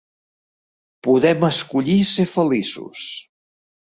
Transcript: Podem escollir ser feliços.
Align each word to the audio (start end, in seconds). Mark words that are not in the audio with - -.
Podem 1.09 1.45
escollir 1.49 1.99
ser 2.13 2.27
feliços. 2.33 3.05